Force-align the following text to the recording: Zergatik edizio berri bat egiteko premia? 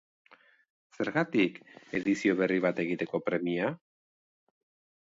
Zergatik 0.99 1.59
edizio 2.01 2.39
berri 2.41 2.59
bat 2.67 2.83
egiteko 2.87 3.25
premia? 3.29 3.73